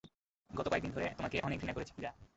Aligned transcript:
গত 0.49 0.67
কয়েকদিন 0.67 0.91
ধরে, 0.91 1.07
তোমাকে 1.17 1.37
অনেক 1.43 1.57
ঘৃণা 1.59 1.73
করেছি, 1.73 1.91
পূজা। 1.95 2.11